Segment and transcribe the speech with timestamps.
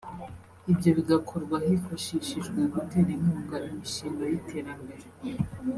[0.71, 5.05] ibyo bigakorwa hifashishijwe gutera inkunga imishinga y’iterambere